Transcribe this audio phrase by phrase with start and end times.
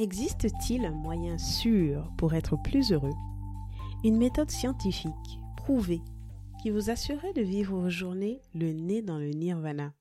[0.00, 3.12] Existe-t-il un moyen sûr pour être plus heureux?
[4.02, 5.12] Une méthode scientifique,
[5.58, 6.00] prouvée,
[6.62, 9.92] qui vous assurerait de vivre vos journées le nez dans le nirvana?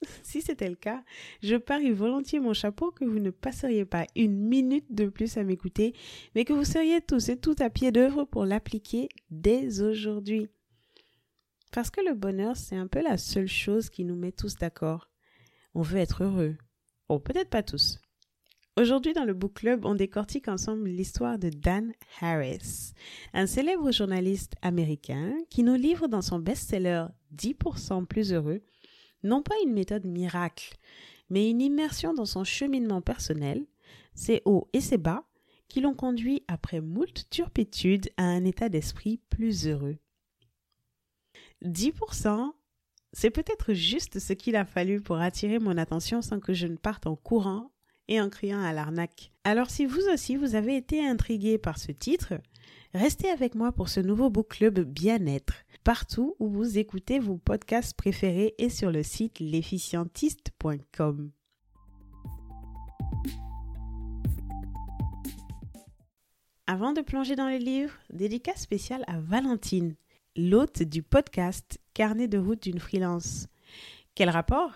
[0.22, 1.02] Si c'était le cas,
[1.42, 5.42] je parie volontiers mon chapeau que vous ne passeriez pas une minute de plus à
[5.42, 5.94] m'écouter,
[6.36, 10.46] mais que vous seriez tous et toutes à pied d'œuvre pour l'appliquer dès aujourd'hui.
[11.72, 15.10] Parce que le bonheur, c'est un peu la seule chose qui nous met tous d'accord.
[15.74, 16.56] On veut être heureux.
[17.08, 17.98] Oh, peut-être pas tous.
[18.76, 22.92] Aujourd'hui, dans le Book Club, on décortique ensemble l'histoire de Dan Harris,
[23.32, 27.06] un célèbre journaliste américain qui nous livre dans son best-seller
[27.36, 28.64] 10% plus heureux,
[29.22, 30.76] non pas une méthode miracle,
[31.30, 33.64] mais une immersion dans son cheminement personnel,
[34.16, 35.24] ses hauts et ses bas,
[35.68, 39.98] qui l'ont conduit après moult turpitudes à un état d'esprit plus heureux.
[41.62, 42.50] 10%,
[43.12, 46.76] c'est peut-être juste ce qu'il a fallu pour attirer mon attention sans que je ne
[46.76, 47.70] parte en courant
[48.08, 49.32] et en criant à l'arnaque.
[49.44, 52.34] Alors si vous aussi vous avez été intrigué par ce titre,
[52.94, 57.96] restez avec moi pour ce nouveau book club bien-être, partout où vous écoutez vos podcasts
[57.96, 61.30] préférés et sur le site l'efficientiste.com.
[66.66, 69.96] Avant de plonger dans les livres, dédicace spéciale à Valentine,
[70.34, 73.48] l'hôte du podcast Carnet de route d'une freelance.
[74.14, 74.72] Quel rapport?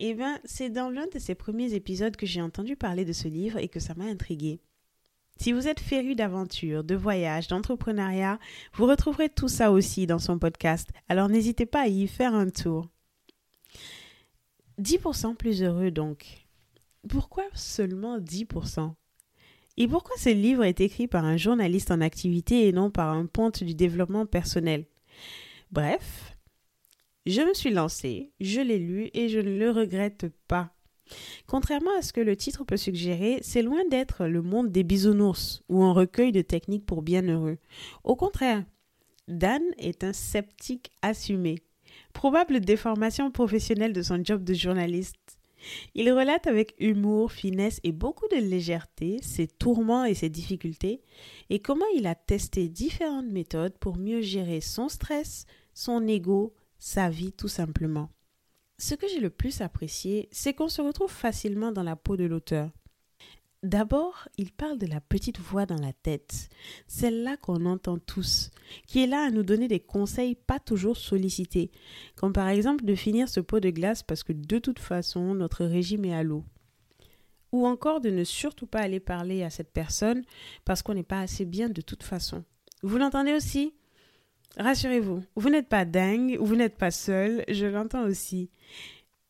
[0.00, 3.28] Eh bien, c'est dans l'un de ces premiers épisodes que j'ai entendu parler de ce
[3.28, 4.60] livre et que ça m'a intrigué.
[5.38, 8.38] Si vous êtes féru d'aventure, de voyage, d'entrepreneuriat,
[8.74, 12.50] vous retrouverez tout ça aussi dans son podcast, alors n'hésitez pas à y faire un
[12.50, 12.88] tour.
[14.80, 16.46] 10% plus heureux donc.
[17.08, 18.94] Pourquoi seulement 10%
[19.76, 23.26] Et pourquoi ce livre est écrit par un journaliste en activité et non par un
[23.26, 24.84] ponte du développement personnel?
[25.72, 26.29] Bref,
[27.26, 30.72] je me suis lancée, je l'ai lu et je ne le regrette pas.
[31.46, 35.62] Contrairement à ce que le titre peut suggérer, c'est loin d'être le monde des bisounours
[35.68, 37.58] ou un recueil de techniques pour bienheureux.
[38.04, 38.64] Au contraire,
[39.28, 41.56] Dan est un sceptique assumé,
[42.12, 45.38] probable déformation professionnelle de son job de journaliste.
[45.94, 51.02] Il relate avec humour, finesse et beaucoup de légèreté ses tourments et ses difficultés
[51.50, 55.44] et comment il a testé différentes méthodes pour mieux gérer son stress,
[55.74, 58.10] son ego, sa vie tout simplement.
[58.78, 62.24] Ce que j'ai le plus apprécié, c'est qu'on se retrouve facilement dans la peau de
[62.24, 62.70] l'auteur.
[63.62, 66.48] D'abord, il parle de la petite voix dans la tête,
[66.86, 68.50] celle-là qu'on entend tous,
[68.86, 71.70] qui est là à nous donner des conseils pas toujours sollicités,
[72.16, 75.66] comme par exemple de finir ce pot de glace parce que de toute façon notre
[75.66, 76.42] régime est à l'eau.
[77.52, 80.22] Ou encore de ne surtout pas aller parler à cette personne
[80.64, 82.44] parce qu'on n'est pas assez bien de toute façon.
[82.82, 83.74] Vous l'entendez aussi?
[84.56, 88.50] Rassurez-vous, vous n'êtes pas dingue, vous n'êtes pas seul, je l'entends aussi.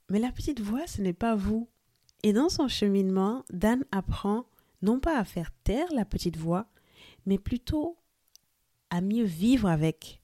[0.09, 1.69] Mais la petite voix, ce n'est pas vous.
[2.23, 4.47] Et dans son cheminement, Dan apprend
[4.83, 6.67] non pas à faire taire la petite voix,
[7.27, 7.99] mais plutôt
[8.91, 10.21] à mieux vivre avec.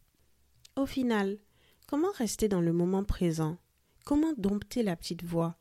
[0.76, 1.38] Au final,
[1.86, 3.58] comment rester dans le moment présent?
[4.04, 5.56] Comment dompter la petite voix?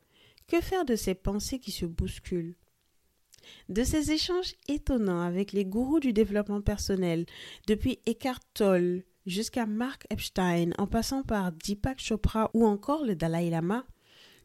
[0.48, 2.56] Que faire de ces pensées qui se bousculent?
[3.70, 7.26] De ces échanges étonnants avec les gourous du développement personnel,
[7.68, 13.50] depuis Eckhart Tolle jusqu'à Mark Epstein, en passant par Deepak Chopra ou encore le Dalai
[13.50, 13.86] Lama,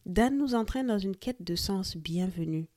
[0.06, 2.68] Dan nous entraîne dans une quête de sens bienvenue.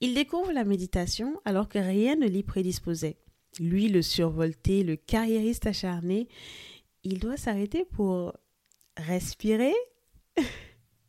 [0.00, 3.16] Il découvre la méditation alors que rien ne l'y prédisposait.
[3.58, 6.28] Lui, le survolté, le carriériste acharné,
[7.04, 8.34] il doit s'arrêter pour
[8.96, 9.74] respirer.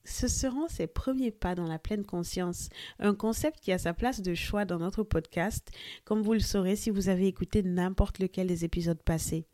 [0.05, 4.21] Ce seront ses premiers pas dans la pleine conscience, un concept qui a sa place
[4.21, 5.69] de choix dans notre podcast,
[6.03, 9.45] comme vous le saurez si vous avez écouté n'importe lequel des épisodes passés.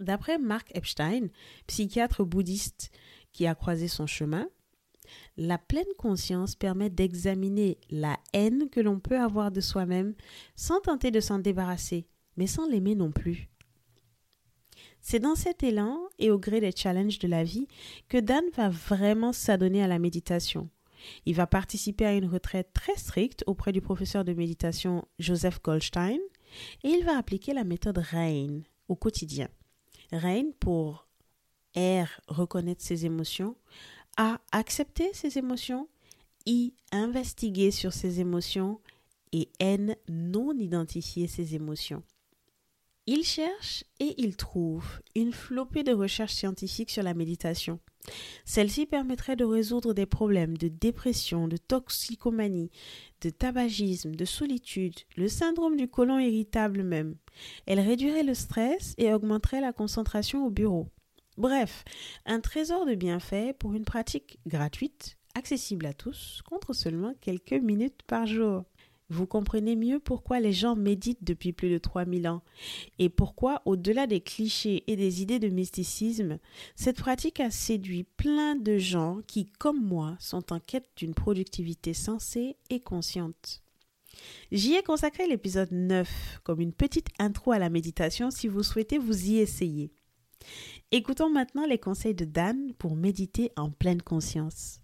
[0.00, 1.28] D'après Mark Epstein,
[1.66, 2.90] psychiatre bouddhiste
[3.32, 4.48] qui a croisé son chemin,
[5.36, 10.14] la pleine conscience permet d'examiner la haine que l'on peut avoir de soi-même
[10.54, 12.06] sans tenter de s'en débarrasser,
[12.36, 13.48] mais sans l'aimer non plus.
[15.00, 17.68] C'est dans cet élan et au gré des challenges de la vie
[18.08, 20.68] que Dan va vraiment s'adonner à la méditation.
[21.24, 26.18] Il va participer à une retraite très stricte auprès du professeur de méditation Joseph Goldstein
[26.82, 29.48] et il va appliquer la méthode RAIN au quotidien.
[30.12, 31.06] Rain pour
[31.76, 33.56] R, reconnaître ses émotions,
[34.16, 35.88] A, accepter ses émotions,
[36.46, 38.80] I, investiguer sur ses émotions
[39.32, 42.02] et N, non identifier ses émotions.
[43.06, 47.78] Il cherche et il trouve une flopée de recherches scientifiques sur la méditation.
[48.44, 52.70] Celle-ci permettrait de résoudre des problèmes de dépression, de toxicomanie,
[53.20, 57.16] de tabagisme, de solitude, le syndrome du côlon irritable même.
[57.66, 60.88] Elle réduirait le stress et augmenterait la concentration au bureau.
[61.36, 61.84] Bref,
[62.24, 68.02] un trésor de bienfaits pour une pratique gratuite, accessible à tous contre seulement quelques minutes
[68.06, 68.64] par jour.
[69.08, 72.42] Vous comprenez mieux pourquoi les gens méditent depuis plus de 3000 ans
[72.98, 76.38] et pourquoi, au-delà des clichés et des idées de mysticisme,
[76.74, 81.94] cette pratique a séduit plein de gens qui, comme moi, sont en quête d'une productivité
[81.94, 83.62] sensée et consciente.
[84.50, 88.98] J'y ai consacré l'épisode 9 comme une petite intro à la méditation si vous souhaitez
[88.98, 89.92] vous y essayer.
[90.90, 94.80] Écoutons maintenant les conseils de Dan pour méditer en pleine conscience.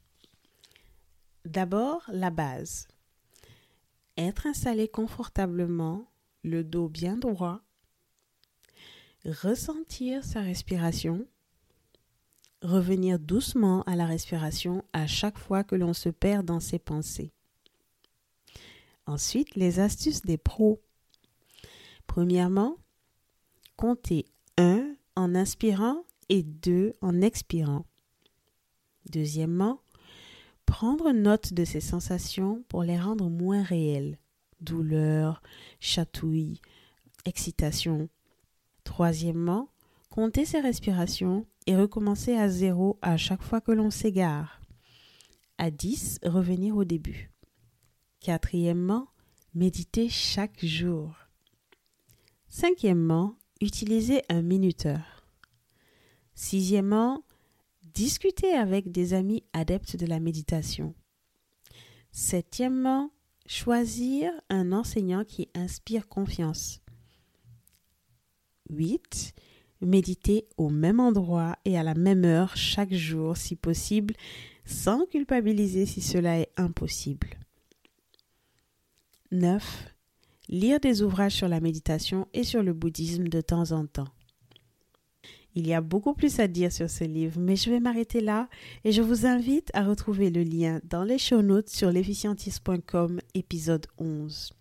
[1.44, 2.86] D'abord, la base.
[4.16, 6.06] Être installé confortablement,
[6.42, 7.62] le dos bien droit.
[9.24, 11.26] Ressentir sa respiration.
[12.60, 17.32] Revenir doucement à la respiration à chaque fois que l'on se perd dans ses pensées.
[19.06, 20.80] Ensuite, les astuces des pros.
[22.06, 22.76] Premièrement,
[23.76, 24.26] comptez
[24.58, 27.86] 1 en inspirant et 2 en expirant.
[29.10, 29.80] Deuxièmement,
[30.72, 34.18] prendre note de ces sensations pour les rendre moins réelles.
[34.62, 35.42] Douleur,
[35.80, 36.62] chatouille,
[37.26, 38.08] excitation.
[38.82, 39.68] Troisièmement,
[40.08, 44.62] compter ses respirations et recommencer à zéro à chaque fois que l'on s'égare.
[45.58, 47.30] À 10, revenir au début.
[48.20, 49.08] Quatrièmement,
[49.54, 51.14] méditer chaque jour.
[52.48, 55.26] Cinquièmement, utiliser un minuteur.
[56.34, 57.24] Sixièmement,
[57.94, 60.94] discuter avec des amis adeptes de la méditation.
[62.10, 63.10] Septièmement,
[63.46, 66.80] choisir un enseignant qui inspire confiance.
[68.70, 69.34] 8.
[69.80, 74.14] Méditer au même endroit et à la même heure chaque jour si possible,
[74.64, 77.38] sans culpabiliser si cela est impossible.
[79.32, 79.88] 9.
[80.48, 84.12] Lire des ouvrages sur la méditation et sur le bouddhisme de temps en temps.
[85.54, 88.48] Il y a beaucoup plus à dire sur ce livre, mais je vais m'arrêter là
[88.84, 93.86] et je vous invite à retrouver le lien dans les show notes sur l'efficientiste.com épisode
[93.98, 94.54] 11.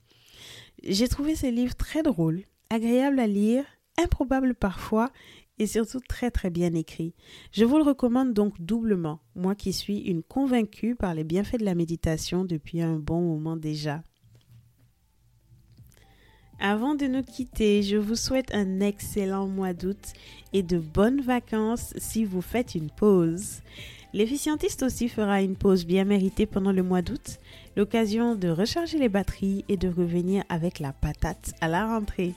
[0.83, 3.63] J'ai trouvé ce livre très drôle, agréable à lire,
[3.97, 5.11] improbable parfois
[5.59, 7.13] et surtout très très bien écrit.
[7.53, 11.65] Je vous le recommande donc doublement, moi qui suis une convaincue par les bienfaits de
[11.65, 14.03] la méditation depuis un bon moment déjà.
[16.63, 20.13] Avant de nous quitter, je vous souhaite un excellent mois d'août
[20.53, 23.61] et de bonnes vacances si vous faites une pause.
[24.13, 27.39] L'efficientiste aussi fera une pause bien méritée pendant le mois d'août,
[27.75, 32.35] l'occasion de recharger les batteries et de revenir avec la patate à la rentrée.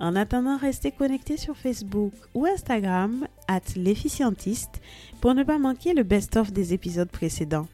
[0.00, 4.80] En attendant, restez connectés sur Facebook ou Instagram, at l'efficientiste,
[5.20, 7.68] pour ne pas manquer le best-of des épisodes précédents.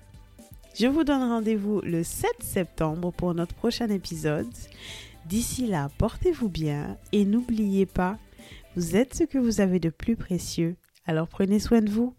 [0.79, 4.47] Je vous donne rendez-vous le 7 septembre pour notre prochain épisode.
[5.27, 8.19] D'ici là, portez-vous bien et n'oubliez pas,
[8.77, 10.77] vous êtes ce que vous avez de plus précieux,
[11.07, 12.15] alors prenez soin de vous.